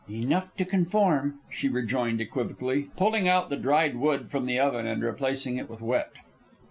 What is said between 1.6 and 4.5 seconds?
rejoined equivocally, pulling out the dried wood from